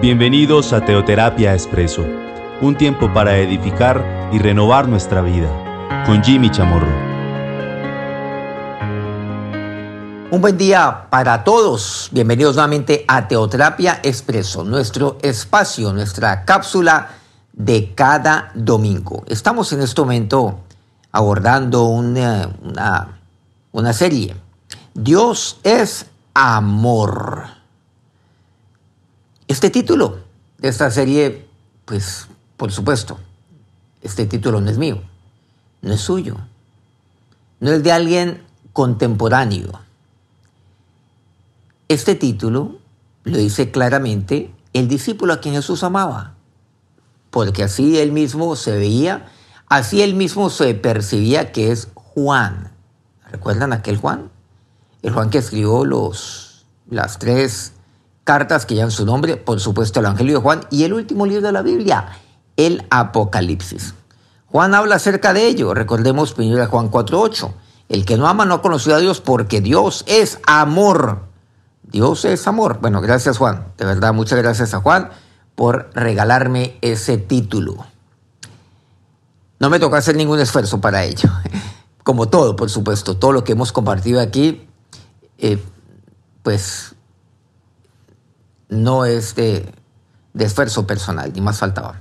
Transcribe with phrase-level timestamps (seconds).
[0.00, 2.06] Bienvenidos a Teoterapia Expreso,
[2.62, 5.50] un tiempo para edificar y renovar nuestra vida,
[6.06, 6.88] con Jimmy Chamorro.
[10.30, 12.08] Un buen día para todos.
[12.12, 17.10] Bienvenidos nuevamente a Teoterapia Expreso, nuestro espacio, nuestra cápsula
[17.52, 19.22] de cada domingo.
[19.26, 20.60] Estamos en este momento
[21.12, 23.18] abordando una, una,
[23.72, 24.34] una serie.
[24.94, 27.59] Dios es amor.
[29.50, 30.18] Este título
[30.58, 31.44] de esta serie,
[31.84, 33.18] pues por supuesto,
[34.00, 35.02] este título no es mío,
[35.82, 36.36] no es suyo,
[37.58, 39.72] no es de alguien contemporáneo.
[41.88, 42.78] Este título
[43.24, 46.34] lo dice claramente el discípulo a quien Jesús amaba,
[47.32, 49.32] porque así él mismo se veía,
[49.66, 52.70] así él mismo se percibía que es Juan.
[53.32, 54.30] ¿Recuerdan aquel Juan?
[55.02, 57.72] El Juan que escribió los, las tres
[58.30, 61.48] cartas que llevan su nombre, por supuesto el Evangelio de Juan y el último libro
[61.48, 62.10] de la Biblia,
[62.56, 63.94] el Apocalipsis.
[64.46, 67.50] Juan habla acerca de ello, recordemos 1 Juan 4.8,
[67.88, 71.22] el que no ama no ha conocido a Dios porque Dios es amor.
[71.82, 72.78] Dios es amor.
[72.80, 75.10] Bueno, gracias Juan, de verdad muchas gracias a Juan
[75.56, 77.84] por regalarme ese título.
[79.58, 81.28] No me tocó hacer ningún esfuerzo para ello.
[82.04, 84.68] Como todo, por supuesto, todo lo que hemos compartido aquí,
[85.38, 85.60] eh,
[86.44, 86.94] pues
[88.70, 89.74] no es de,
[90.38, 92.00] esfuerzo personal, ni más faltaba.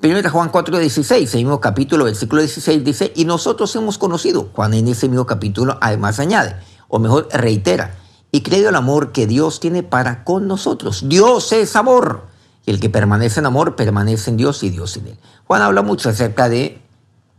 [0.00, 4.88] Primero Juan 4:16, el mismo capítulo, versículo 16 dice, y nosotros hemos conocido, Juan en
[4.88, 6.56] ese mismo capítulo además añade,
[6.88, 7.94] o mejor reitera,
[8.32, 11.08] y creído el amor que Dios tiene para con nosotros.
[11.08, 12.28] Dios es amor.
[12.66, 15.18] Y el que permanece en amor permanece en Dios y Dios en él.
[15.46, 16.80] Juan habla mucho acerca de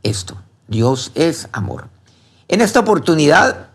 [0.03, 0.37] esto.
[0.67, 1.89] Dios es amor.
[2.47, 3.69] En esta oportunidad,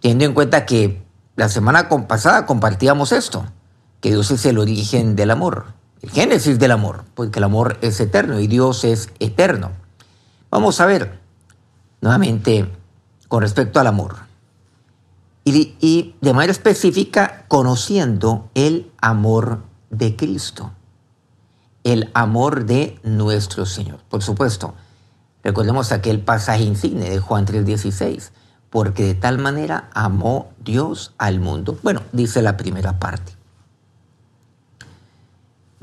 [0.00, 1.04] teniendo en cuenta que
[1.36, 3.46] la semana pasada compartíamos esto,
[4.04, 5.64] que Dios es el origen del amor,
[6.02, 9.70] el génesis del amor, porque el amor es eterno y Dios es eterno.
[10.50, 11.20] Vamos a ver
[12.02, 12.70] nuevamente
[13.28, 14.16] con respecto al amor.
[15.46, 20.72] Y, de manera específica, conociendo el amor de Cristo,
[21.82, 24.00] el amor de nuestro Señor.
[24.10, 24.74] Por supuesto,
[25.42, 28.32] recordemos aquel pasaje insigne de Juan 3:16,
[28.68, 31.78] porque de tal manera amó Dios al mundo.
[31.82, 33.32] Bueno, dice la primera parte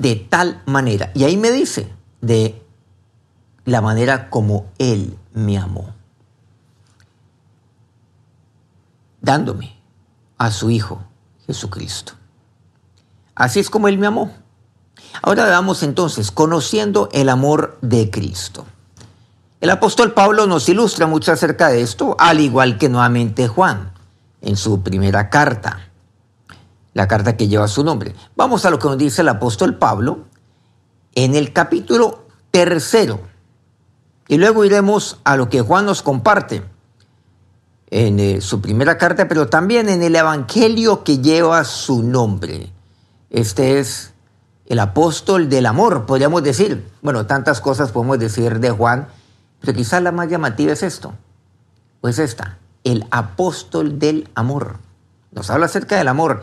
[0.02, 1.12] de tal manera.
[1.14, 1.88] Y ahí me dice,
[2.20, 2.60] de
[3.64, 5.94] la manera como Él me amó.
[9.20, 9.78] Dándome
[10.38, 11.04] a su Hijo
[11.46, 12.14] Jesucristo.
[13.36, 14.32] Así es como Él me amó.
[15.22, 18.66] Ahora veamos entonces, conociendo el amor de Cristo.
[19.60, 23.92] El apóstol Pablo nos ilustra mucho acerca de esto, al igual que nuevamente Juan
[24.40, 25.91] en su primera carta
[26.94, 28.14] la carta que lleva su nombre.
[28.36, 30.26] Vamos a lo que nos dice el apóstol Pablo
[31.14, 33.20] en el capítulo tercero.
[34.28, 36.62] Y luego iremos a lo que Juan nos comparte
[37.90, 42.72] en eh, su primera carta, pero también en el Evangelio que lleva su nombre.
[43.30, 44.12] Este es
[44.66, 46.88] el apóstol del amor, podríamos decir.
[47.02, 49.08] Bueno, tantas cosas podemos decir de Juan,
[49.60, 51.12] pero quizás la más llamativa es esto,
[52.00, 54.78] pues esta, el apóstol del amor.
[55.30, 56.42] Nos habla acerca del amor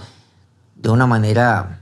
[0.82, 1.82] de una manera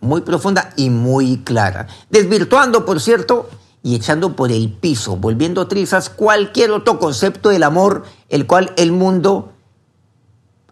[0.00, 3.48] muy profunda y muy clara, desvirtuando, por cierto,
[3.82, 8.92] y echando por el piso, volviendo trizas cualquier otro concepto del amor el cual el
[8.92, 9.52] mundo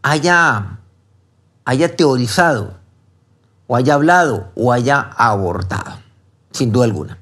[0.02, 0.78] haya,
[1.64, 2.78] haya teorizado,
[3.66, 5.98] o haya hablado, o haya abortado,
[6.50, 7.18] sin duda alguna.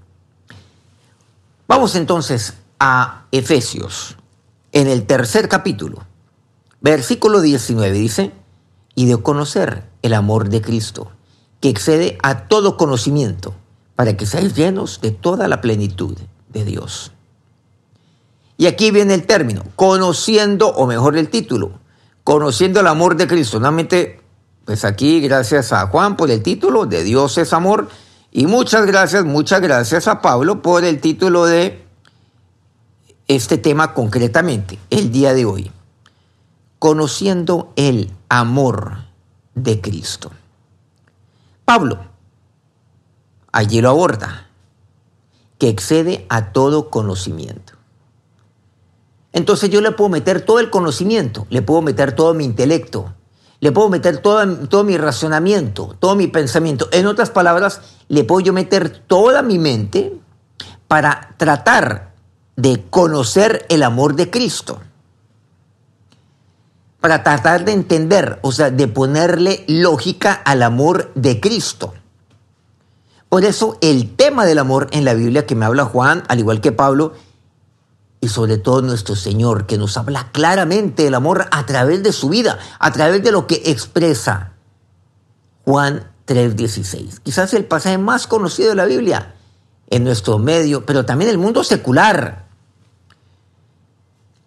[1.66, 4.16] Vamos entonces a Efesios,
[4.72, 6.04] en el tercer capítulo,
[6.80, 8.32] versículo 19, dice,
[8.98, 11.12] y de conocer el amor de Cristo,
[11.60, 13.54] que excede a todo conocimiento,
[13.94, 17.12] para que seáis llenos de toda la plenitud de Dios.
[18.56, 21.78] Y aquí viene el término, conociendo, o mejor el título,
[22.24, 23.60] conociendo el amor de Cristo.
[23.60, 24.20] Nuevamente,
[24.64, 27.88] pues aquí gracias a Juan por el título de Dios es amor,
[28.32, 31.84] y muchas gracias, muchas gracias a Pablo por el título de
[33.28, 35.70] este tema concretamente, el día de hoy
[36.78, 38.98] conociendo el amor
[39.54, 40.30] de Cristo.
[41.64, 41.98] Pablo,
[43.52, 44.48] allí lo aborda,
[45.58, 47.74] que excede a todo conocimiento.
[49.32, 53.12] Entonces yo le puedo meter todo el conocimiento, le puedo meter todo mi intelecto,
[53.60, 56.88] le puedo meter todo, todo mi razonamiento, todo mi pensamiento.
[56.92, 60.18] En otras palabras, le puedo yo meter toda mi mente
[60.86, 62.14] para tratar
[62.56, 64.80] de conocer el amor de Cristo.
[67.00, 71.94] Para tratar de entender, o sea, de ponerle lógica al amor de Cristo.
[73.28, 76.60] Por eso el tema del amor en la Biblia que me habla Juan, al igual
[76.60, 77.12] que Pablo,
[78.20, 82.30] y sobre todo nuestro Señor, que nos habla claramente del amor a través de su
[82.30, 84.54] vida, a través de lo que expresa
[85.64, 87.20] Juan 3:16.
[87.20, 89.34] Quizás el pasaje más conocido de la Biblia
[89.88, 92.46] en nuestro medio, pero también el mundo secular.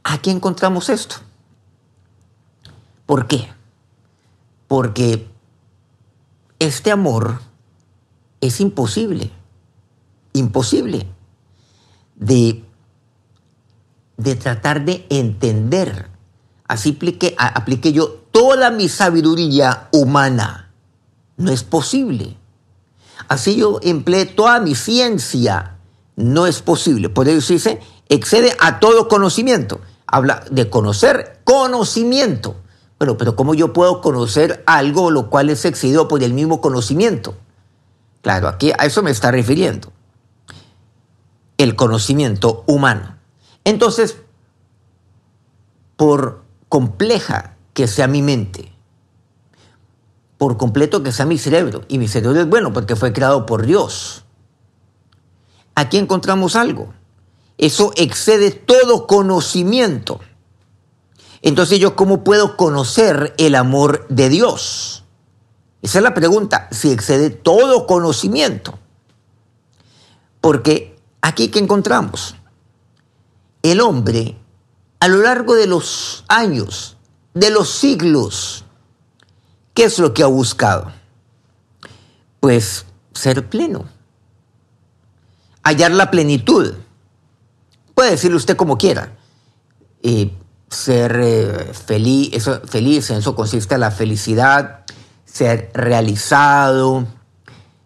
[0.04, 1.18] Aquí encontramos esto.
[3.06, 3.50] ¿Por qué?
[4.68, 5.28] Porque
[6.60, 7.42] este amor
[8.40, 9.32] es imposible,
[10.34, 11.08] imposible
[12.16, 12.64] de
[14.22, 16.10] de tratar de entender.
[16.68, 20.72] Así apliqué, apliqué yo toda mi sabiduría humana.
[21.38, 22.38] No es posible.
[23.28, 25.78] Así yo empleé toda mi ciencia.
[26.16, 27.10] No es posible.
[27.10, 29.82] Por eso dice, excede a todo conocimiento.
[30.06, 32.61] Habla de conocer conocimiento.
[33.02, 37.34] Bueno, pero ¿cómo yo puedo conocer algo lo cual es excedido por el mismo conocimiento?
[38.22, 39.92] Claro, aquí a eso me está refiriendo.
[41.58, 43.18] El conocimiento humano.
[43.64, 44.18] Entonces,
[45.96, 48.72] por compleja que sea mi mente,
[50.38, 53.66] por completo que sea mi cerebro, y mi cerebro es bueno porque fue creado por
[53.66, 54.26] Dios,
[55.74, 56.94] aquí encontramos algo.
[57.58, 60.20] Eso excede todo conocimiento.
[61.42, 65.04] Entonces yo, ¿cómo puedo conocer el amor de Dios?
[65.82, 68.78] Esa es la pregunta, si excede todo conocimiento.
[70.40, 72.36] Porque aquí que encontramos,
[73.64, 74.38] el hombre
[75.00, 76.98] a lo largo de los años,
[77.34, 78.66] de los siglos,
[79.74, 80.92] ¿qué es lo que ha buscado?
[82.40, 83.86] Pues ser pleno,
[85.64, 86.76] hallar la plenitud.
[87.96, 89.18] Puede decirle usted como quiera.
[90.04, 90.32] Eh,
[90.72, 94.86] ser eh, feliz, eso, feliz, en eso consiste la felicidad,
[95.26, 97.06] ser realizado,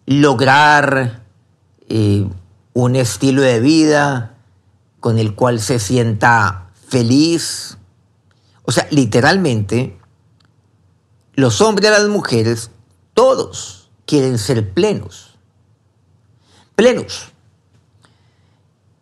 [0.05, 1.23] lograr
[1.89, 2.27] eh,
[2.73, 4.35] un estilo de vida,
[4.99, 7.77] con el cual se sienta feliz.
[8.63, 9.97] O sea, literalmente,
[11.33, 12.69] los hombres y las mujeres,
[13.15, 15.37] todos quieren ser plenos.
[16.75, 17.31] Plenos.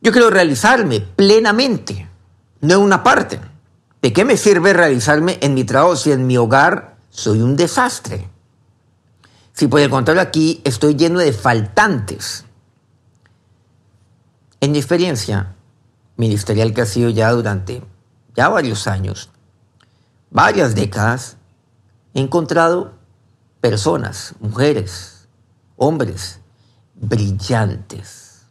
[0.01, 2.07] Yo quiero realizarme plenamente,
[2.62, 3.39] no en una parte.
[4.04, 8.28] ¿De qué me sirve realizarme en mi trabajo si en mi hogar soy un desastre?
[9.54, 12.44] Si por el contrario aquí estoy lleno de faltantes.
[14.60, 15.56] En mi experiencia,
[16.18, 17.82] ministerial que ha sido ya durante
[18.36, 19.30] ya varios años,
[20.32, 21.38] varias décadas,
[22.14, 22.96] he encontrado
[23.62, 25.30] personas, mujeres,
[25.78, 26.42] hombres,
[26.96, 28.48] brillantes.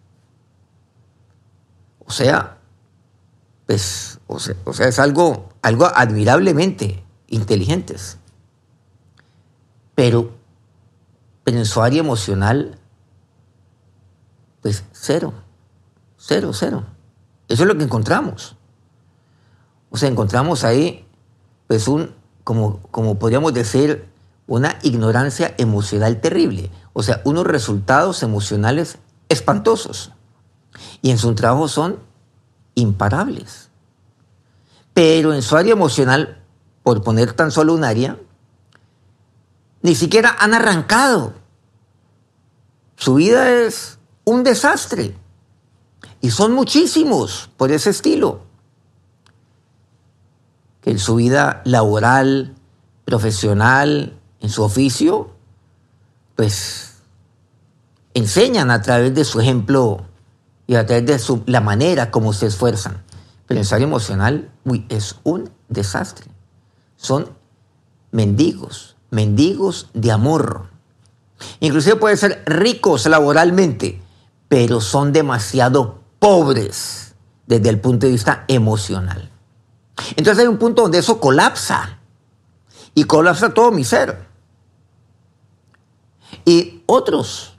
[1.98, 2.56] O sea,
[3.66, 8.18] pues, o sea, es algo, algo admirablemente inteligentes.
[9.94, 10.32] Pero,
[11.44, 12.78] pero en su área emocional,
[14.62, 15.32] pues cero,
[16.16, 16.84] cero, cero.
[17.48, 18.56] Eso es lo que encontramos.
[19.90, 21.06] O sea, encontramos ahí,
[21.66, 24.08] pues, un, como, como podríamos decir,
[24.46, 26.70] una ignorancia emocional terrible.
[26.92, 28.98] O sea, unos resultados emocionales
[29.28, 30.12] espantosos.
[31.02, 31.98] Y en su trabajo son
[32.74, 33.70] imparables.
[34.94, 36.42] Pero en su área emocional,
[36.82, 38.18] por poner tan solo un área,
[39.82, 41.34] ni siquiera han arrancado.
[42.96, 45.16] Su vida es un desastre.
[46.20, 48.42] Y son muchísimos por ese estilo.
[50.80, 52.54] Que en su vida laboral,
[53.04, 55.30] profesional, en su oficio,
[56.36, 57.02] pues
[58.14, 60.06] enseñan a través de su ejemplo
[60.72, 63.02] y a través de su, la manera como se esfuerzan.
[63.46, 66.24] Pero su área emocional, uy, es un desastre.
[66.96, 67.28] Son
[68.10, 70.70] mendigos, mendigos de amor.
[71.60, 74.00] Inclusive pueden ser ricos laboralmente,
[74.48, 79.30] pero son demasiado pobres desde el punto de vista emocional.
[80.16, 81.98] Entonces hay un punto donde eso colapsa
[82.94, 84.24] y colapsa todo mi ser.
[86.46, 87.58] Y otros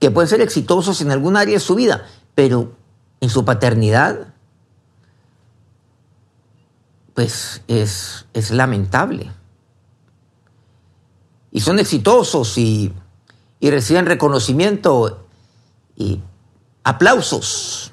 [0.00, 2.72] que pueden ser exitosos en algún área de su vida, pero
[3.20, 4.34] en su paternidad,
[7.14, 9.30] pues es, es lamentable.
[11.50, 12.92] Y son exitosos y,
[13.60, 15.26] y reciben reconocimiento
[15.94, 16.22] y
[16.84, 17.92] aplausos,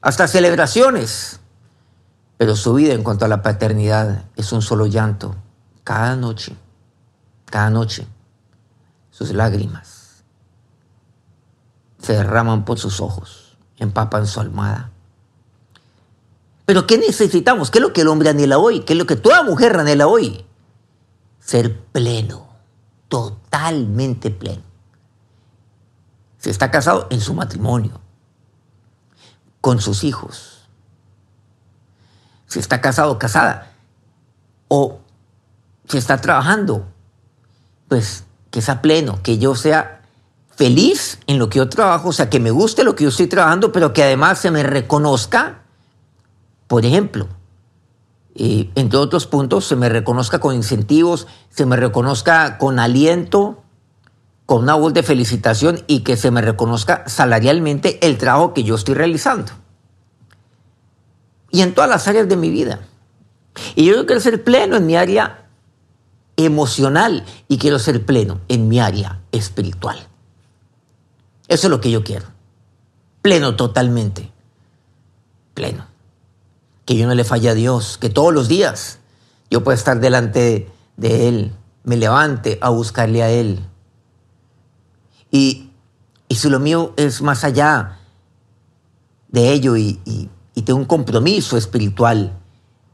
[0.00, 1.40] hasta celebraciones.
[2.36, 5.36] Pero su vida en cuanto a la paternidad es un solo llanto.
[5.84, 6.54] Cada noche,
[7.46, 8.06] cada noche,
[9.10, 10.01] sus lágrimas
[12.02, 14.90] se derraman por sus ojos, empapan su almohada.
[16.66, 17.70] Pero ¿qué necesitamos?
[17.70, 18.80] ¿Qué es lo que el hombre anhela hoy?
[18.80, 20.44] ¿Qué es lo que toda mujer anhela hoy?
[21.40, 22.48] Ser pleno,
[23.08, 24.62] totalmente pleno.
[26.38, 28.00] Si está casado en su matrimonio,
[29.60, 30.68] con sus hijos.
[32.46, 33.72] Si está casado o casada,
[34.68, 35.00] o
[35.88, 36.86] si está trabajando,
[37.88, 40.01] pues que sea pleno, que yo sea
[40.62, 43.26] feliz en lo que yo trabajo, o sea, que me guste lo que yo estoy
[43.26, 45.64] trabajando, pero que además se me reconozca,
[46.68, 47.26] por ejemplo,
[48.32, 53.64] y entre otros puntos, se me reconozca con incentivos, se me reconozca con aliento,
[54.46, 58.76] con una voz de felicitación y que se me reconozca salarialmente el trabajo que yo
[58.76, 59.50] estoy realizando.
[61.50, 62.78] Y en todas las áreas de mi vida.
[63.74, 65.44] Y yo quiero ser pleno en mi área
[66.36, 70.06] emocional y quiero ser pleno en mi área espiritual.
[71.52, 72.24] Eso es lo que yo quiero.
[73.20, 74.32] Pleno totalmente.
[75.52, 75.86] Pleno.
[76.86, 79.00] Que yo no le falle a Dios, que todos los días
[79.50, 81.52] yo pueda estar delante de Él,
[81.84, 83.60] me levante a buscarle a Él.
[85.30, 85.68] Y,
[86.30, 87.98] si lo mío es más allá
[89.28, 90.00] de ello y,
[90.54, 92.32] y tengo un compromiso espiritual,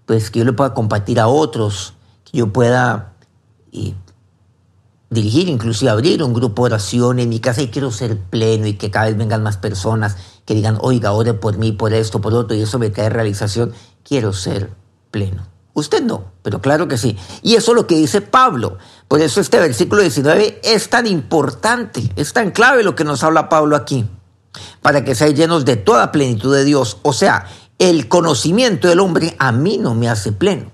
[0.05, 3.13] pues que yo le pueda compartir a otros, que yo pueda
[3.71, 3.95] y
[5.11, 8.75] dirigir, inclusive abrir un grupo de oración en mi casa y quiero ser pleno y
[8.75, 12.35] que cada vez vengan más personas que digan, oiga, ore por mí, por esto, por
[12.35, 13.73] otro, y eso me cae realización.
[14.03, 14.71] Quiero ser
[15.11, 15.47] pleno.
[15.75, 17.17] Usted no, pero claro que sí.
[17.43, 18.79] Y eso es lo que dice Pablo.
[19.07, 23.49] Por eso este versículo 19 es tan importante, es tan clave lo que nos habla
[23.49, 24.07] Pablo aquí.
[24.83, 26.99] Para que sean llenos de toda plenitud de Dios.
[27.03, 27.47] O sea,
[27.79, 30.73] el conocimiento del hombre a mí no me hace pleno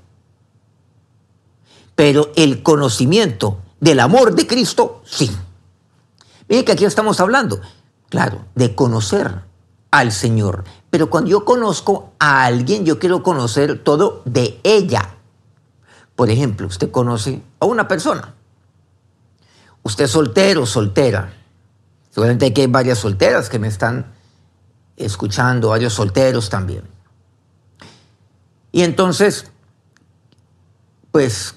[1.95, 5.31] pero el conocimiento del amor de Cristo, sí.
[6.49, 7.61] Miren que aquí estamos hablando,
[8.09, 9.43] claro, de conocer
[9.91, 10.65] al Señor.
[10.89, 15.17] Pero cuando yo conozco a alguien, yo quiero conocer todo de ella.
[16.17, 18.33] Por ejemplo, usted conoce a una persona.
[19.83, 21.35] Usted es soltero, soltera.
[22.09, 24.15] Seguramente aquí hay varias solteras que me están
[24.97, 26.85] escuchando, varios solteros también.
[28.73, 29.51] Y entonces,
[31.13, 31.57] pues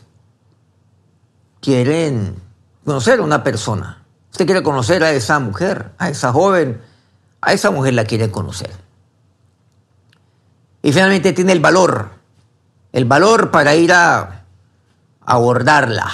[1.68, 2.42] quieren
[2.86, 4.02] conocer a una persona.
[4.32, 6.80] Usted quiere conocer a esa mujer, a esa joven,
[7.42, 8.72] a esa mujer la quiere conocer.
[10.82, 12.12] Y finalmente tiene el valor,
[12.94, 14.46] el valor para ir a
[15.20, 16.10] abordarla.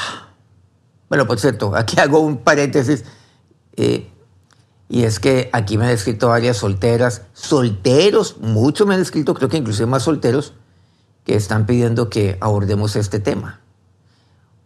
[1.08, 3.06] Bueno, por cierto, aquí hago un paréntesis.
[3.76, 4.10] Eh,
[4.90, 9.50] y es que aquí me han escrito varias solteras, solteros, muchos me han escrito, creo
[9.50, 10.54] que inclusive más solteros,
[11.26, 13.63] que están pidiendo que abordemos este tema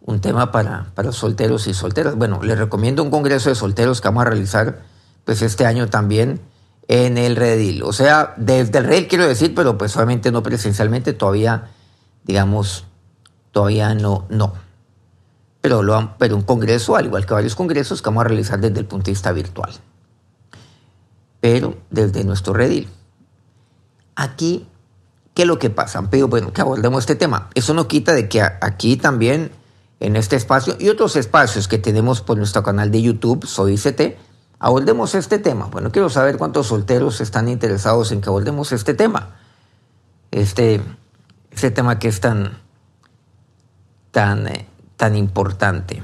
[0.08, 2.16] un tema para, para solteros y solteras.
[2.16, 4.80] Bueno, les recomiendo un congreso de solteros que vamos a realizar
[5.26, 6.40] pues este año también
[6.88, 7.82] en el Redil.
[7.82, 11.72] O sea, desde el Redil quiero decir, pero pues obviamente no presencialmente, todavía,
[12.24, 12.86] digamos,
[13.52, 14.54] todavía no, no.
[15.60, 18.80] Pero, lo, pero un congreso, al igual que varios congresos, que vamos a realizar desde
[18.80, 19.72] el punto de vista virtual.
[21.40, 22.88] Pero desde nuestro Redil.
[24.16, 24.66] Aquí,
[25.34, 26.08] ¿qué es lo que pasa?
[26.10, 27.50] Pero bueno, que abordemos este tema.
[27.52, 29.50] Eso no quita de que aquí también
[30.00, 34.16] en este espacio y otros espacios que tenemos por nuestro canal de YouTube, Soy ICT,
[34.58, 35.66] abordemos este tema.
[35.66, 39.36] Bueno, quiero saber cuántos solteros están interesados en que abordemos este tema.
[40.30, 40.80] Este,
[41.50, 42.58] este tema que es tan,
[44.10, 46.02] tan, eh, tan importante.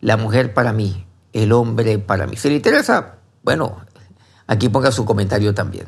[0.00, 2.36] La mujer para mí, el hombre para mí.
[2.36, 3.76] Si le interesa, bueno,
[4.46, 5.86] aquí ponga su comentario también.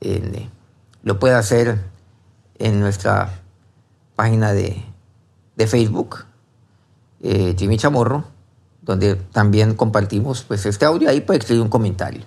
[0.00, 0.48] Eh,
[1.02, 1.78] lo puede hacer
[2.58, 3.40] en nuestra
[4.16, 4.84] página de
[5.56, 6.24] de Facebook,
[7.22, 8.24] eh, Jimmy Chamorro,
[8.82, 11.08] donde también compartimos pues, este audio.
[11.08, 12.22] Ahí puede escribir un comentario.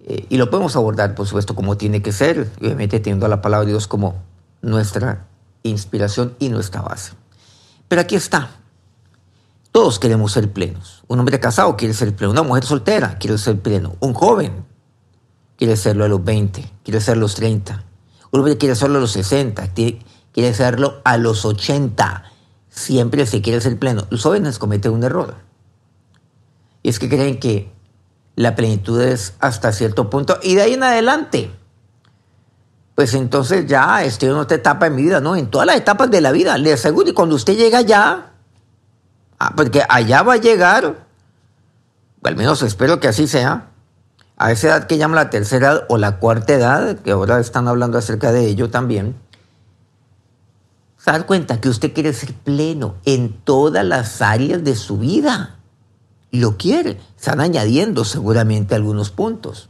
[0.00, 3.66] Eh, y lo podemos abordar, por supuesto, como tiene que ser, obviamente teniendo la palabra
[3.66, 4.22] de Dios como
[4.62, 5.26] nuestra
[5.62, 7.12] inspiración y nuestra base.
[7.88, 8.50] Pero aquí está.
[9.72, 11.04] Todos queremos ser plenos.
[11.06, 12.32] Un hombre casado quiere ser pleno.
[12.32, 13.96] Una mujer soltera quiere ser pleno.
[14.00, 14.64] Un joven
[15.56, 17.84] quiere serlo a los 20, quiere serlo a los 30.
[18.30, 19.74] Un hombre quiere serlo a los 60,
[20.36, 22.24] quiere hacerlo a los 80.
[22.68, 24.06] Siempre se quiere ser pleno.
[24.10, 25.34] Los jóvenes cometen un error.
[26.82, 27.72] Y es que creen que
[28.34, 31.50] la plenitud es hasta cierto punto y de ahí en adelante.
[32.94, 35.36] Pues entonces ya estoy en otra etapa de mi vida, ¿no?
[35.36, 37.08] En todas las etapas de la vida, le aseguro.
[37.08, 38.32] Y cuando usted llega allá,
[39.38, 41.06] ah, porque allá va a llegar,
[42.22, 43.70] al menos espero que así sea,
[44.36, 47.68] a esa edad que llama la tercera edad o la cuarta edad, que ahora están
[47.68, 49.16] hablando acerca de ello también,
[51.06, 55.60] se dar cuenta que usted quiere ser pleno en todas las áreas de su vida.
[56.32, 56.98] Lo quiere.
[57.16, 59.68] Están añadiendo seguramente algunos puntos.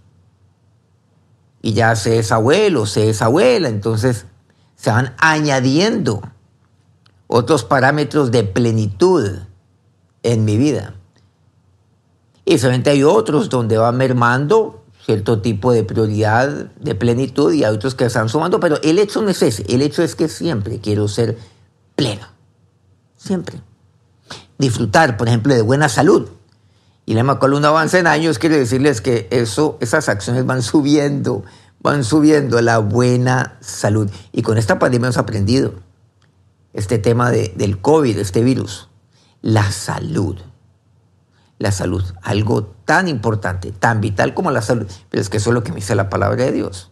[1.60, 4.24] y ya se es abuelo, se es abuela, entonces
[4.76, 6.22] se van añadiendo
[7.26, 9.28] otros parámetros de plenitud
[10.22, 10.94] en mi vida.
[12.46, 16.48] Y solamente hay otros donde va mermando cierto tipo de prioridad,
[16.80, 19.80] de plenitud, y hay otros que están sumando, pero el hecho no es ese, el
[19.80, 21.38] hecho es que siempre quiero ser
[21.94, 22.26] pleno,
[23.16, 23.62] siempre.
[24.58, 26.28] Disfrutar, por ejemplo, de buena salud.
[27.04, 31.44] Y la uno avanza en años, quiere decirles que eso, esas acciones van subiendo,
[31.80, 34.10] van subiendo la buena salud.
[34.32, 35.74] Y con esta pandemia hemos aprendido
[36.72, 38.88] este tema de, del COVID, este virus,
[39.40, 40.36] la salud.
[41.58, 44.86] La salud, algo tan importante, tan vital como la salud.
[45.10, 46.90] Pero es que eso es lo que me dice la palabra de Dios.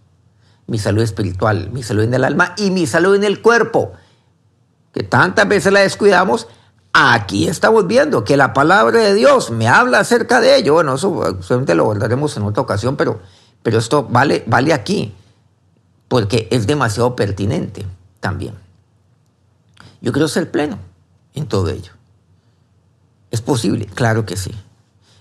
[0.67, 3.93] Mi salud espiritual, mi salud en el alma y mi salud en el cuerpo.
[4.93, 6.49] Que tantas veces la descuidamos.
[6.93, 10.75] Aquí estamos viendo que la palabra de Dios me habla acerca de ello.
[10.75, 13.21] Bueno, eso solamente lo guardaremos en otra ocasión, pero,
[13.63, 15.13] pero esto vale, vale aquí.
[16.09, 17.85] Porque es demasiado pertinente
[18.21, 18.55] también.
[20.01, 20.79] Yo quiero ser pleno
[21.35, 21.94] en todo ello.
[23.35, 23.87] ¿Es posible?
[23.87, 24.53] Claro que sí.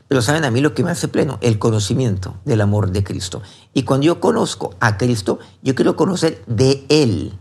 [0.07, 3.41] Pero saben a mí lo que me hace pleno, el conocimiento del amor de Cristo.
[3.73, 7.33] Y cuando yo conozco a Cristo, yo quiero conocer de Él.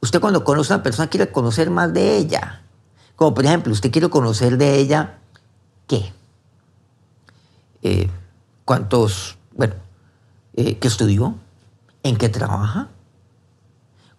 [0.00, 2.62] Usted cuando conoce a una persona quiere conocer más de ella.
[3.16, 5.18] Como por ejemplo, usted quiere conocer de ella
[5.86, 6.14] qué.
[7.82, 8.08] Eh,
[8.64, 9.74] ¿Cuántos, bueno,
[10.54, 11.34] eh, qué estudió?
[12.02, 12.88] ¿En qué trabaja?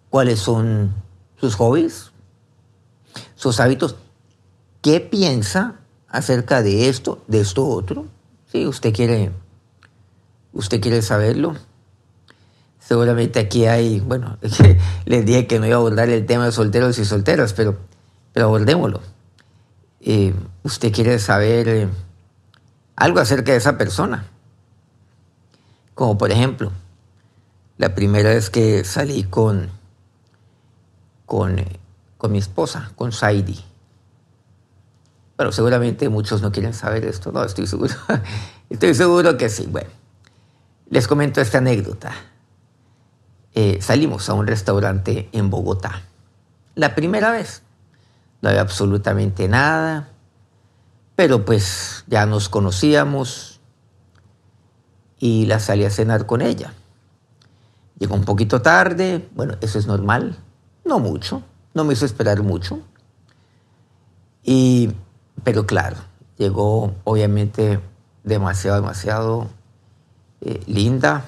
[0.08, 0.94] ¿Cuáles son
[1.40, 2.12] sus hobbies?
[3.34, 3.96] sus hábitos,
[4.84, 8.06] ¿qué piensa acerca de esto, de esto otro?
[8.52, 9.32] Si usted quiere,
[10.52, 11.54] usted quiere saberlo.
[12.78, 14.36] Seguramente aquí hay, bueno,
[15.06, 17.78] les dije que no iba a abordar el tema de solteros y solteras, pero,
[18.34, 19.00] pero abordémoslo.
[20.02, 21.88] Eh, usted quiere saber eh,
[22.94, 24.26] algo acerca de esa persona.
[25.94, 26.72] Como por ejemplo,
[27.78, 29.70] la primera vez que salí con,
[31.24, 31.80] con eh,
[32.18, 33.64] con mi esposa, con Saidi.
[35.36, 37.94] Bueno, seguramente muchos no quieren saber esto, no, estoy seguro.
[38.70, 39.66] estoy seguro que sí.
[39.68, 39.90] Bueno,
[40.90, 42.12] les comento esta anécdota.
[43.54, 46.02] Eh, salimos a un restaurante en Bogotá.
[46.74, 47.62] La primera vez.
[48.42, 50.10] No había absolutamente nada,
[51.16, 53.60] pero pues ya nos conocíamos
[55.18, 56.74] y la salí a cenar con ella.
[57.98, 60.36] Llegó un poquito tarde, bueno, eso es normal,
[60.84, 61.42] no mucho,
[61.72, 62.80] no me hizo esperar mucho.
[64.42, 64.92] Y,
[65.44, 65.96] pero claro,
[66.36, 67.80] llegó obviamente
[68.24, 69.48] demasiado, demasiado
[70.40, 71.26] eh, linda,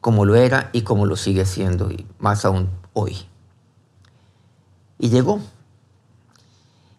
[0.00, 3.16] como lo era y como lo sigue siendo, y más aún hoy.
[4.98, 5.40] Y llegó.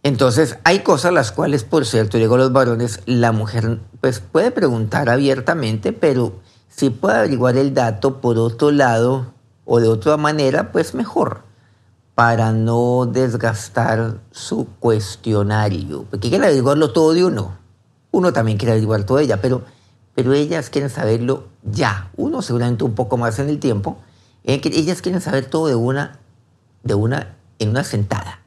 [0.04, 5.10] Entonces, hay cosas las cuales, por cierto, llegó los varones, la mujer pues puede preguntar
[5.10, 9.34] abiertamente, pero si puede averiguar el dato por otro lado
[9.66, 11.51] o de otra manera, pues mejor
[12.16, 16.06] para no desgastar su cuestionario.
[16.10, 17.58] Porque quiere averiguarlo todo de uno.
[18.12, 19.64] Uno también quiere averiguar todo de ella, pero,
[20.14, 22.12] pero ellas quieren saberlo ya.
[22.18, 23.98] Uno seguramente un poco más en el tiempo.
[24.44, 26.20] Eh, ellas quieren saber todo de una,
[26.84, 28.42] de una, en una sentada.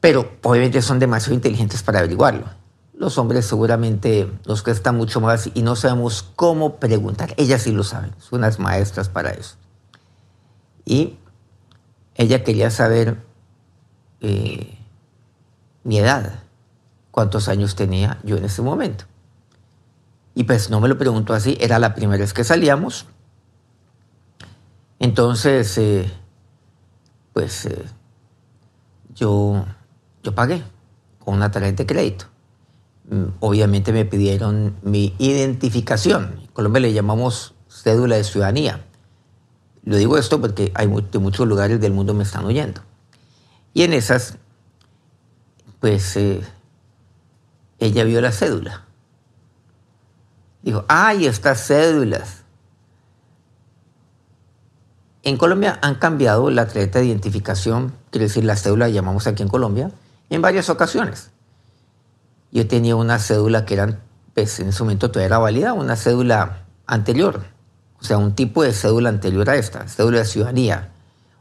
[0.00, 2.46] Pero obviamente son demasiado inteligentes para averiguarlo.
[2.94, 7.34] Los hombres seguramente nos cuesta mucho más y no sabemos cómo preguntar.
[7.36, 9.56] Ellas sí lo saben, son unas maestras para eso.
[10.86, 11.18] Y
[12.16, 13.18] ella quería saber
[14.20, 14.76] eh,
[15.84, 16.40] mi edad,
[17.10, 19.04] cuántos años tenía yo en ese momento.
[20.34, 23.06] Y pues no me lo preguntó así, era la primera vez que salíamos.
[24.98, 26.10] Entonces, eh,
[27.32, 27.84] pues eh,
[29.14, 29.64] yo,
[30.22, 30.62] yo pagué
[31.18, 32.26] con una tarjeta de crédito.
[33.08, 36.40] Mm, obviamente me pidieron mi identificación.
[36.40, 38.85] En Colombia le llamamos cédula de ciudadanía.
[39.86, 42.82] Lo digo esto porque hay de muchos lugares del mundo me están oyendo.
[43.72, 44.36] Y en esas,
[45.78, 46.42] pues eh,
[47.78, 48.84] ella vio la cédula.
[50.62, 52.42] Dijo, ay, estas cédulas.
[55.22, 59.48] En Colombia han cambiado la tarjeta de identificación, quiere decir la cédula, llamamos aquí en
[59.48, 59.92] Colombia,
[60.30, 61.30] en varias ocasiones.
[62.50, 64.00] Yo tenía una cédula que era,
[64.34, 67.44] pues en ese momento todavía era válida, una cédula anterior,
[68.00, 70.90] o sea, un tipo de cédula anterior a esta, cédula de ciudadanía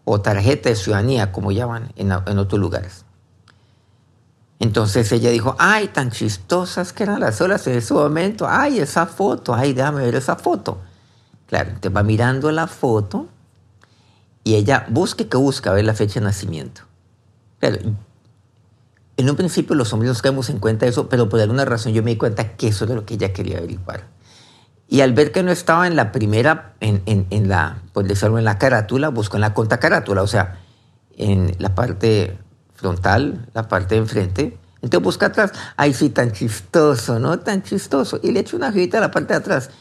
[0.03, 3.05] o tarjeta de ciudadanía, como llaman en, otros lugares.
[4.59, 9.05] Entonces ella dijo, ay, tan chistosas que eran las cédulas en ese momento, ay, esa
[9.05, 10.79] foto, ay, déjame ver esa foto.
[11.47, 13.27] Claro, te va mirando la foto
[14.43, 16.81] y ella busque que busca ver la fecha de nacimiento.
[17.59, 17.79] Pero
[19.17, 21.93] en un principio los hombres nos caemos en cuenta de eso, pero por alguna razón
[21.93, 24.14] yo me di cuenta que eso era lo que ella quería averiguar.
[24.87, 28.37] Y al ver que no estaba en la primera, en, en, en la, pues decirlo,
[28.37, 30.59] en la carátula, buscó en la carátula, o sea,
[31.17, 32.37] en la parte
[32.75, 34.57] frontal, la parte de enfrente.
[34.81, 37.39] Entonces busca atrás, ay sí, tan chistoso, ¿no?
[37.39, 38.19] Tan chistoso.
[38.21, 39.71] Y le echo una girita a la parte de atrás.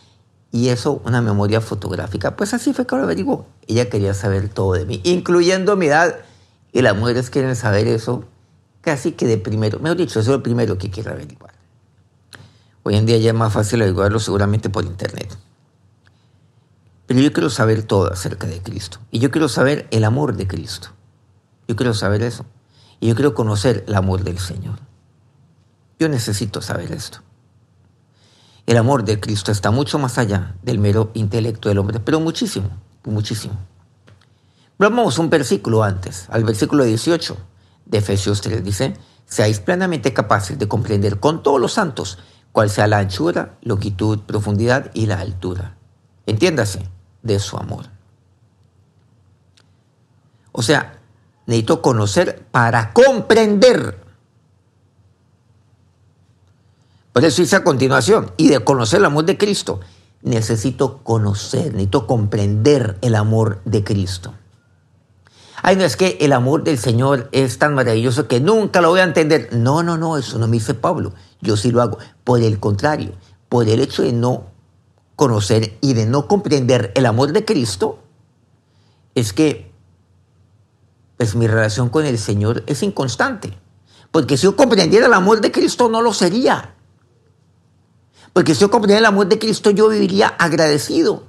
[0.50, 2.36] Y eso, una memoria fotográfica.
[2.36, 3.46] Pues así fue que lo averiguó.
[3.66, 6.16] Ella quería saber todo de mí, incluyendo mi edad.
[6.72, 8.24] Y las mujeres quieren saber eso
[8.80, 9.80] casi que de primero.
[9.80, 11.53] Mejor dicho, eso es lo primero que quiero averiguar.
[12.84, 15.36] Hoy en día ya es más fácil averiguarlo seguramente por internet.
[17.06, 18.98] Pero yo quiero saber todo acerca de Cristo.
[19.10, 20.88] Y yo quiero saber el amor de Cristo.
[21.66, 22.44] Yo quiero saber eso.
[23.00, 24.78] Y yo quiero conocer el amor del Señor.
[25.98, 27.20] Yo necesito saber esto.
[28.66, 32.70] El amor de Cristo está mucho más allá del mero intelecto del hombre, pero muchísimo,
[33.04, 33.54] muchísimo.
[34.78, 37.36] Vamos un versículo antes, al versículo 18
[37.86, 38.94] de Efesios 3, dice,
[39.26, 42.18] seáis plenamente capaces de comprender con todos los santos
[42.54, 45.76] cuál sea la anchura, longitud, profundidad y la altura.
[46.24, 46.88] Entiéndase,
[47.20, 47.86] de su amor.
[50.52, 51.00] O sea,
[51.46, 53.98] necesito conocer para comprender.
[57.12, 59.80] Por eso dice a continuación, y de conocer el amor de Cristo,
[60.22, 64.32] necesito conocer, necesito comprender el amor de Cristo.
[65.60, 69.00] Ay, no es que el amor del Señor es tan maravilloso que nunca lo voy
[69.00, 69.48] a entender.
[69.50, 71.14] No, no, no, eso no me dice Pablo.
[71.44, 71.98] Yo sí lo hago.
[72.24, 73.12] Por el contrario,
[73.48, 74.46] por el hecho de no
[75.14, 78.00] conocer y de no comprender el amor de Cristo,
[79.14, 79.72] es que
[81.16, 83.56] pues mi relación con el Señor es inconstante.
[84.10, 86.74] Porque si yo comprendiera el amor de Cristo, no lo sería.
[88.32, 91.24] Porque si yo comprendiera el amor de Cristo, yo viviría agradecido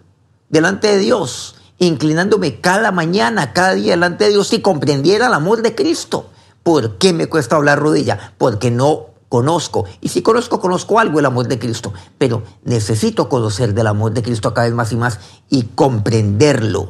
[0.50, 5.62] delante de Dios inclinándome cada mañana, cada día delante de Dios y comprendiera el amor
[5.62, 6.30] de Cristo.
[6.64, 8.34] ¿Por qué me cuesta hablar rodilla?
[8.38, 9.84] Porque no conozco.
[10.00, 11.92] Y si conozco, conozco algo el amor de Cristo.
[12.18, 15.20] Pero necesito conocer del amor de Cristo cada vez más y más
[15.50, 16.90] y comprenderlo.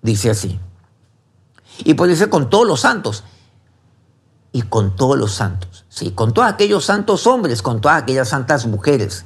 [0.00, 0.60] Dice así.
[1.78, 3.24] Y puede ser con todos los santos.
[4.52, 5.84] Y con todos los santos.
[5.88, 9.24] Sí, con todos aquellos santos hombres, con todas aquellas santas mujeres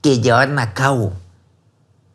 [0.00, 1.12] que llevaron a cabo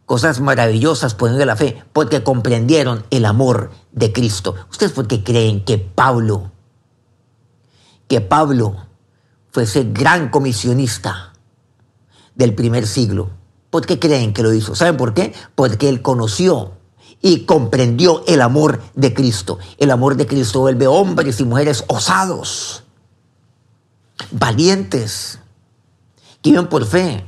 [0.08, 4.56] cosas maravillosas poniendo la fe, porque comprendieron el amor de Cristo.
[4.72, 6.50] ¿Ustedes por qué creen que Pablo,
[8.08, 8.93] que Pablo
[9.54, 11.32] fue ese gran comisionista
[12.34, 13.30] del primer siglo?
[13.70, 14.76] ¿Por qué creen que lo hizo?
[14.76, 15.32] ¿Saben por qué?
[15.54, 16.74] Porque él conoció
[17.22, 19.60] y comprendió el amor de Cristo.
[19.78, 22.84] El amor de Cristo vuelve hombres y mujeres osados,
[24.32, 25.40] valientes,
[26.42, 27.24] que viven por fe,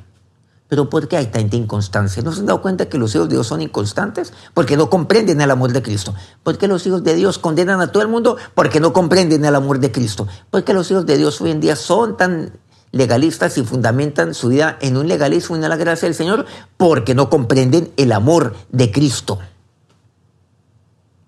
[0.68, 2.24] pero ¿por qué hay tanta inconstancia?
[2.24, 4.34] ¿No se han dado cuenta que los hijos de Dios son inconstantes?
[4.54, 6.16] Porque no comprenden el amor de Cristo.
[6.42, 8.38] ¿Por qué los hijos de Dios condenan a todo el mundo?
[8.56, 10.28] Porque no comprenden el amor de Cristo.
[10.50, 12.54] ¿Por qué los hijos de Dios hoy en día son tan
[12.92, 16.48] legalistas y fundamentan su vida en un legalismo y en la gracia del Señor?
[16.78, 19.38] Porque no comprenden el amor de Cristo.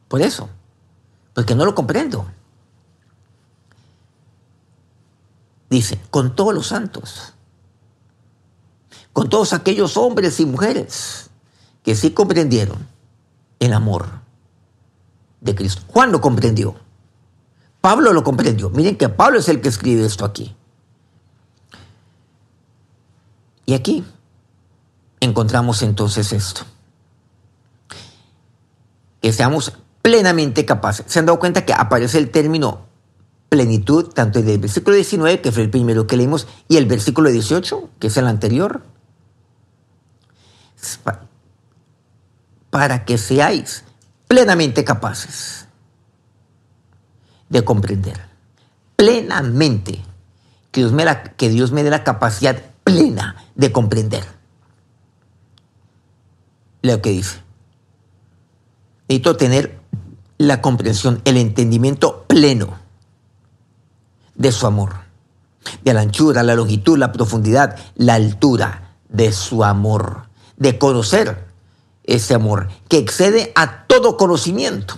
[0.07, 0.49] Por eso.
[1.35, 2.25] Porque no lo comprendo.
[5.69, 7.33] Dice, con todos los santos
[9.17, 11.31] con todos aquellos hombres y mujeres
[11.81, 12.87] que sí comprendieron
[13.57, 14.05] el amor
[15.41, 15.81] de Cristo.
[15.87, 16.75] Juan lo comprendió.
[17.81, 18.69] Pablo lo comprendió.
[18.69, 20.55] Miren que Pablo es el que escribe esto aquí.
[23.65, 24.05] Y aquí
[25.19, 26.61] encontramos entonces esto.
[29.19, 31.07] Que seamos plenamente capaces.
[31.07, 32.85] ¿Se han dado cuenta que aparece el término
[33.49, 37.31] plenitud tanto en el versículo 19, que fue el primero que leímos, y el versículo
[37.31, 38.83] 18, que es el anterior?
[42.69, 43.83] Para que seáis
[44.27, 45.67] plenamente capaces
[47.49, 48.19] de comprender.
[48.95, 50.03] Plenamente.
[50.71, 51.05] Que Dios, me
[51.37, 54.25] que Dios me dé la capacidad plena de comprender.
[56.81, 57.41] Lo que dice.
[59.07, 59.79] Necesito tener
[60.37, 62.77] la comprensión, el entendimiento pleno
[64.35, 64.95] de su amor,
[65.83, 70.26] de la anchura, la longitud, la profundidad, la altura de su amor
[70.57, 71.45] de conocer
[72.03, 74.95] ese amor que excede a todo conocimiento,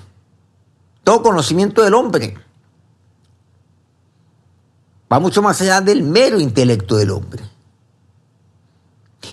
[1.04, 2.38] todo conocimiento del hombre.
[5.12, 7.44] Va mucho más allá del mero intelecto del hombre.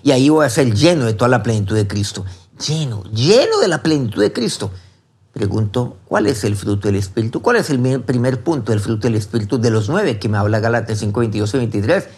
[0.03, 2.25] Y ahí voy a ser lleno de toda la plenitud de Cristo.
[2.67, 4.71] Lleno, lleno de la plenitud de Cristo.
[5.33, 7.43] Pregunto, ¿cuál es el fruto del Espíritu?
[7.43, 10.61] ¿Cuál es el primer punto del fruto del Espíritu de los nueve que me habla
[10.61, 12.09] Galates 5, 22 y 23?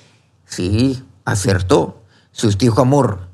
[0.47, 2.03] Sí, acertó.
[2.31, 3.28] Si usted dijo amor,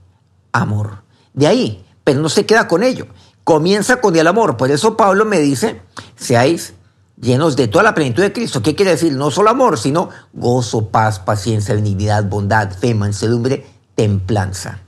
[0.54, 1.02] amor.
[1.34, 3.06] De ahí, pero no se queda con ello.
[3.42, 4.56] Comienza con el amor.
[4.56, 5.82] Por eso Pablo me dice,
[6.16, 6.72] seáis
[7.20, 8.62] llenos de toda la plenitud de Cristo.
[8.62, 9.12] ¿Qué quiere decir?
[9.12, 14.80] No solo amor, sino gozo, paz, paciencia, benignidad, bondad, fe, mansedumbre, templanza.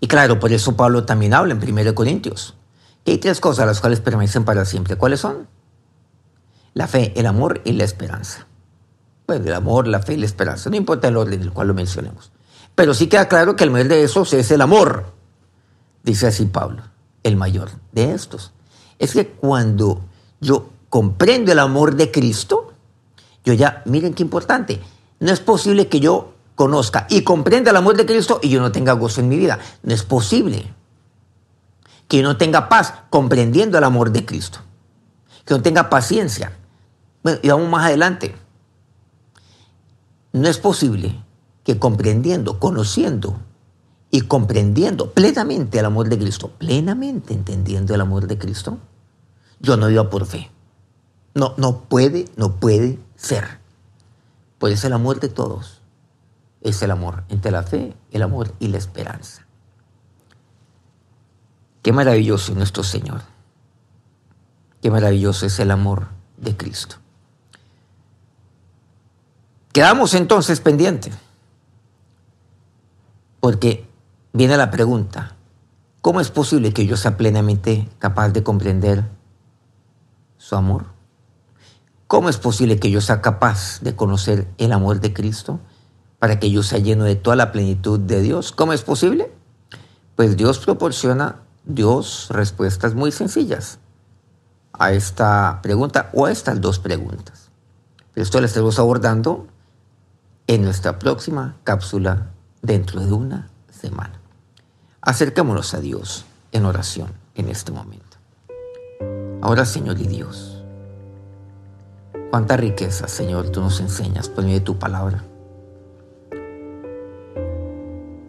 [0.00, 2.54] Y claro, por eso Pablo también habla en 1 Corintios,
[3.04, 4.96] que hay tres cosas las cuales permanecen para siempre.
[4.96, 5.46] ¿Cuáles son?
[6.74, 8.46] La fe, el amor y la esperanza.
[9.26, 10.70] Pues el amor, la fe y la esperanza.
[10.70, 12.32] No importa el orden en el cual lo mencionemos.
[12.82, 15.12] Pero sí queda claro que el mayor de esos es el amor.
[16.02, 16.82] Dice así Pablo,
[17.22, 18.50] el mayor de estos.
[18.98, 20.00] Es que cuando
[20.40, 22.72] yo comprendo el amor de Cristo,
[23.44, 24.80] yo ya, miren qué importante,
[25.20, 28.72] no es posible que yo conozca y comprenda el amor de Cristo y yo no
[28.72, 29.60] tenga gozo en mi vida.
[29.84, 30.74] No es posible
[32.08, 34.58] que yo no tenga paz comprendiendo el amor de Cristo.
[35.44, 36.58] Que no tenga paciencia.
[37.22, 38.34] Bueno, y vamos más adelante.
[40.32, 41.22] No es posible
[41.64, 43.38] que comprendiendo, conociendo
[44.10, 48.78] y comprendiendo plenamente el amor de Cristo, plenamente entendiendo el amor de Cristo,
[49.60, 50.50] yo no vivo por fe.
[51.34, 53.58] No, no puede, no puede ser.
[54.58, 55.80] Pues el amor de todos.
[56.60, 59.46] Es el amor entre la fe, el amor y la esperanza.
[61.82, 63.22] Qué maravilloso es nuestro Señor.
[64.80, 66.96] Qué maravilloso es el amor de Cristo.
[69.72, 71.14] Quedamos entonces pendientes.
[73.42, 73.88] Porque
[74.32, 75.34] viene la pregunta,
[76.00, 79.04] ¿cómo es posible que yo sea plenamente capaz de comprender
[80.36, 80.84] su amor?
[82.06, 85.58] ¿Cómo es posible que yo sea capaz de conocer el amor de Cristo
[86.20, 88.52] para que yo sea lleno de toda la plenitud de Dios?
[88.52, 89.34] ¿Cómo es posible?
[90.14, 93.80] Pues Dios proporciona, Dios respuestas muy sencillas
[94.72, 97.50] a esta pregunta o a estas dos preguntas.
[98.14, 99.48] Esto lo estamos abordando
[100.46, 102.31] en nuestra próxima cápsula
[102.62, 104.20] dentro de una semana.
[105.00, 108.16] Acercémonos a Dios en oración en este momento.
[109.40, 110.62] Ahora, Señor y Dios,
[112.30, 115.24] cuánta riqueza, Señor, tú nos enseñas por medio de tu palabra.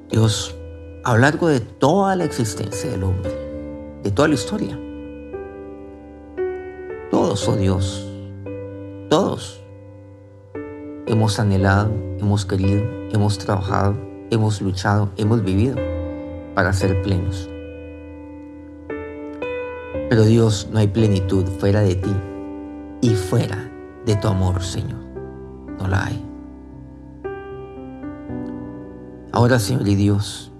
[0.10, 0.56] Dios,
[1.04, 3.32] a lo largo de toda la existencia del hombre,
[4.02, 4.80] de toda la historia,
[7.12, 8.08] todos, oh Dios,
[9.10, 9.62] todos
[11.06, 15.78] hemos anhelado, hemos querido, hemos trabajado hemos luchado, hemos vivido
[16.56, 17.50] para ser plenos.
[20.10, 22.16] Pero Dios, no hay plenitud fuera de ti
[23.02, 23.72] y fuera
[24.06, 25.00] de tu amor, Señor.
[25.80, 26.24] No la hay.
[29.32, 30.52] Ahora, Señor y Dios,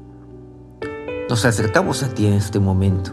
[1.30, 3.12] nos acercamos a ti en este momento,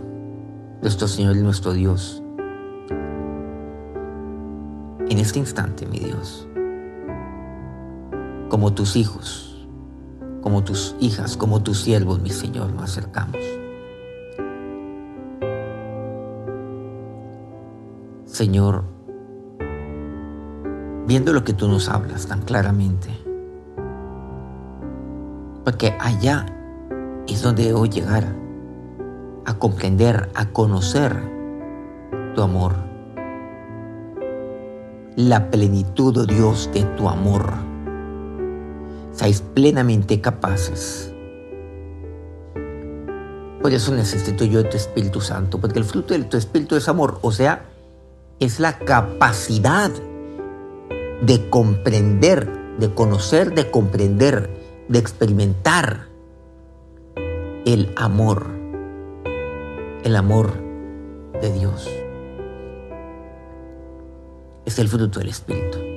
[0.81, 2.23] nuestro Señor y nuestro Dios.
[5.09, 6.47] En este instante, mi Dios,
[8.49, 9.50] como tus hijos,
[10.43, 13.37] como tus hijas, como tus siervos, mi Señor, nos acercamos.
[18.25, 18.85] Señor,
[21.07, 23.09] viendo lo que tú nos hablas tan claramente,
[25.65, 26.47] porque allá
[27.27, 28.25] es donde debo llegar
[29.45, 31.21] a comprender, a conocer
[32.35, 32.75] tu amor,
[35.17, 37.70] la plenitud, oh Dios, de tu amor
[39.13, 41.13] seáis plenamente capaces.
[43.63, 46.89] Por eso necesito yo de tu Espíritu Santo, porque el fruto de tu Espíritu es
[46.89, 47.67] amor, o sea,
[48.39, 49.91] es la capacidad
[51.21, 54.49] de comprender, de conocer, de comprender,
[54.89, 56.09] de experimentar
[57.67, 58.47] el amor,
[60.05, 60.55] el amor
[61.43, 61.89] de Dios.
[64.65, 65.90] Es el fruto del Espíritu.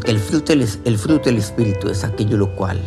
[0.00, 0.54] Porque el fruto,
[0.96, 2.80] fruto del Espíritu es aquello lo cual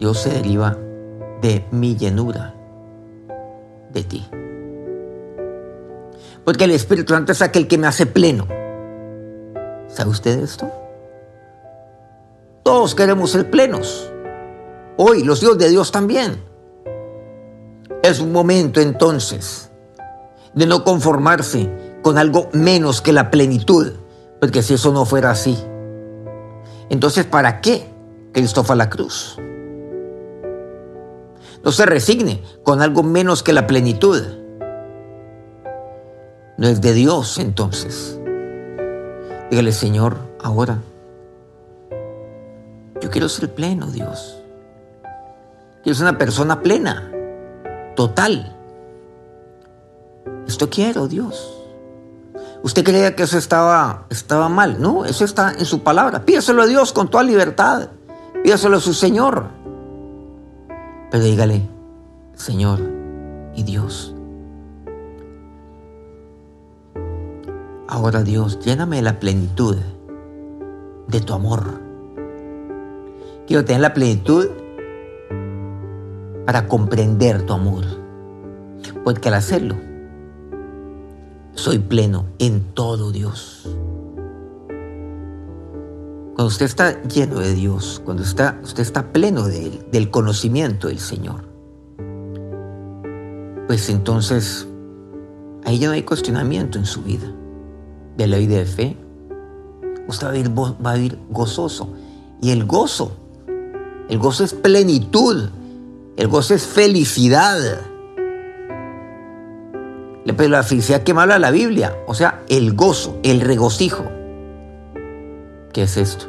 [0.00, 0.76] Dios se deriva
[1.40, 2.56] de mi llenura
[3.92, 4.28] de ti.
[6.44, 8.48] Porque el Espíritu Santo es aquel que me hace pleno.
[9.86, 10.68] ¿Sabe usted esto?
[12.64, 14.10] Todos queremos ser plenos.
[14.96, 16.42] Hoy los hijos de Dios también.
[18.02, 19.70] Es un momento entonces
[20.52, 21.70] de no conformarse
[22.02, 23.99] con algo menos que la plenitud
[24.40, 25.56] porque si eso no fuera así,
[26.88, 27.86] entonces ¿para qué
[28.32, 29.36] Cristo fue a la cruz?
[31.62, 34.22] No se resigne con algo menos que la plenitud.
[36.56, 38.18] No es de Dios entonces.
[39.50, 40.78] Dígale, Señor, ahora,
[43.00, 44.40] yo quiero ser pleno, Dios.
[45.82, 47.10] Quiero ser una persona plena,
[47.94, 48.56] total.
[50.46, 51.59] Esto quiero, Dios.
[52.62, 54.80] Usted creía que eso estaba, estaba mal.
[54.80, 56.24] No, eso está en su palabra.
[56.24, 57.88] Pídaselo a Dios con toda libertad.
[58.42, 59.46] Pídaselo a su Señor.
[61.10, 61.68] Pero dígale,
[62.34, 62.80] Señor
[63.54, 64.14] y Dios.
[67.88, 69.76] Ahora Dios, lléname la plenitud
[71.08, 71.80] de tu amor.
[73.46, 74.46] Quiero tener la plenitud
[76.46, 77.84] para comprender tu amor.
[79.02, 79.74] Porque al hacerlo,
[81.54, 83.68] soy pleno en todo Dios.
[86.34, 91.44] Cuando usted está lleno de Dios, cuando está, usted está pleno del conocimiento del Señor,
[93.66, 94.66] pues entonces
[95.64, 97.30] ahí ya no hay cuestionamiento en su vida.
[98.16, 98.96] De la vida de fe,
[100.08, 101.88] usted va a, vivir, va a vivir gozoso.
[102.42, 103.12] Y el gozo,
[104.08, 105.50] el gozo es plenitud,
[106.16, 107.58] el gozo es felicidad.
[110.24, 114.04] Pero la felicidad que me habla la Biblia, o sea, el gozo, el regocijo.
[115.72, 116.26] ¿Qué es esto?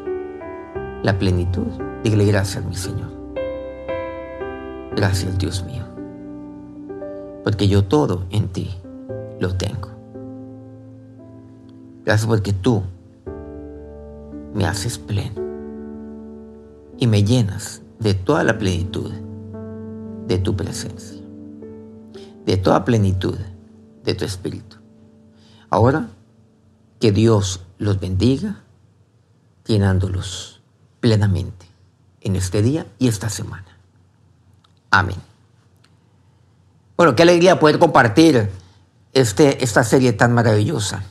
[1.03, 1.67] La plenitud.
[2.03, 3.09] Dígale gracias, mi Señor.
[4.95, 5.83] Gracias, Dios mío.
[7.43, 8.71] Porque yo todo en ti
[9.39, 9.89] lo tengo.
[12.05, 12.83] Gracias porque tú
[14.53, 15.41] me haces pleno
[16.97, 19.11] y me llenas de toda la plenitud
[20.27, 21.21] de tu presencia,
[22.45, 23.35] de toda plenitud
[24.03, 24.77] de tu espíritu.
[25.69, 26.09] Ahora,
[26.99, 28.63] que Dios los bendiga,
[29.65, 30.61] llenándolos
[30.99, 31.65] plenamente
[32.21, 33.65] en este día y esta semana.
[34.91, 35.17] Amén.
[36.97, 38.51] Bueno, qué alegría poder compartir
[39.13, 41.03] este, esta serie tan maravillosa.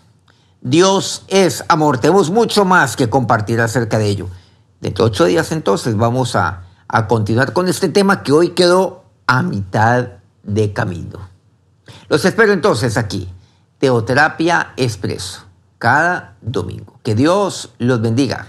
[0.60, 1.98] Dios es amor.
[1.98, 4.28] Tenemos mucho más que compartir acerca de ello.
[4.80, 9.04] Dentro de ocho días entonces vamos a, a continuar con este tema que hoy quedó
[9.26, 10.08] a mitad
[10.42, 11.29] de camino.
[12.10, 13.28] Los espero entonces aquí,
[13.78, 15.44] Teoterapia Expreso,
[15.78, 16.98] cada domingo.
[17.04, 18.48] Que Dios los bendiga.